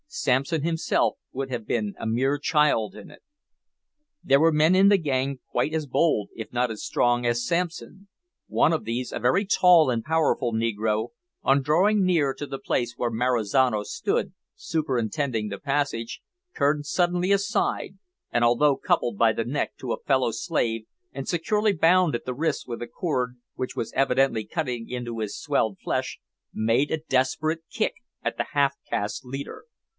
Samson 0.07 0.63
himself 0.63 1.15
would 1.31 1.49
have 1.51 1.65
been 1.65 1.93
a 1.97 2.05
mere 2.05 2.37
child 2.37 2.95
in 2.95 3.09
it. 3.11 3.21
There 4.23 4.39
were 4.41 4.51
men 4.51 4.75
in 4.75 4.89
the 4.89 4.97
gang 4.97 5.39
quite 5.51 5.73
as 5.73 5.85
bold, 5.85 6.29
if 6.35 6.51
not 6.51 6.69
as 6.69 6.83
strong, 6.83 7.25
as 7.25 7.45
Samson. 7.45 8.09
One 8.47 8.73
of 8.73 8.83
these, 8.83 9.13
a 9.13 9.19
very 9.19 9.45
tall 9.45 9.89
and 9.89 10.03
powerful 10.03 10.53
negro, 10.53 11.09
on 11.43 11.61
drawing 11.61 12.03
near 12.03 12.33
to 12.33 12.47
the 12.47 12.59
place 12.59 12.95
where 12.97 13.11
Marizano 13.11 13.83
stood 13.83 14.33
superintending 14.55 15.47
the 15.47 15.59
passage, 15.59 16.21
turned 16.57 16.85
suddenly 16.87 17.31
aside, 17.31 17.97
and, 18.31 18.43
although 18.43 18.75
coupled 18.75 19.17
by 19.17 19.31
the 19.31 19.45
neck 19.45 19.77
to 19.77 19.93
a 19.93 20.01
fellow 20.01 20.31
slave, 20.31 20.87
and 21.13 21.27
securely 21.27 21.73
bound 21.73 22.15
at 22.15 22.25
the 22.25 22.33
wrists 22.33 22.67
with 22.67 22.81
a 22.81 22.87
cord, 22.87 23.37
which 23.53 23.77
was 23.77 23.93
evidently 23.93 24.45
cutting 24.45 24.89
into 24.89 25.19
his 25.19 25.39
swelled 25.39 25.77
flesh, 25.81 26.19
made 26.51 26.91
a 26.91 26.97
desperate 27.07 27.61
kick 27.71 27.93
at 28.23 28.35
the 28.35 28.47
half 28.51 28.73
caste 28.89 29.23
leader. 29.23 29.63